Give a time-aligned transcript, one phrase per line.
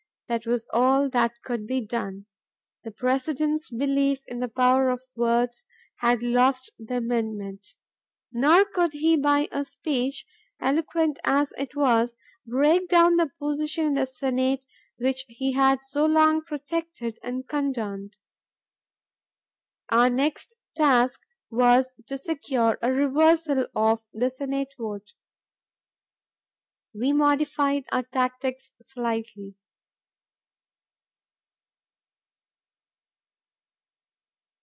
[0.27, 2.25] That was all that could be done.
[2.85, 5.65] The President's belief in the power of words
[5.97, 7.75] had lost the amendment.
[8.31, 10.25] Nor could he by a speech,
[10.61, 12.15] eloquent as it was,
[12.47, 18.15] break down the opposition in the Senate which he had so long protected and condoned.
[19.89, 25.11] Our next task was to secure a reversal of the Senate vote.
[26.93, 29.55] We modified our tactics slightly.